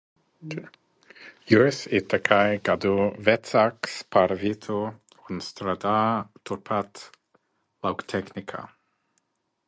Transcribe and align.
Juris 1.49 1.81
ir 1.97 2.05
tikai 2.13 2.47
gadu 2.69 2.93
vecāks 3.27 3.97
par 4.15 4.33
Vitu, 4.43 4.77
un 5.35 5.43
strādā 5.49 5.99
turpat 6.51 7.03
Lauktehnikā. 7.89 8.63